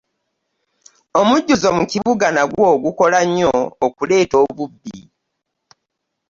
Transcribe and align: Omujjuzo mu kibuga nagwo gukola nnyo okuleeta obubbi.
Omujjuzo 1.19 1.69
mu 1.77 1.83
kibuga 1.91 2.27
nagwo 2.35 2.67
gukola 2.83 3.19
nnyo 3.27 3.51
okuleeta 3.85 4.35
obubbi. 4.45 4.97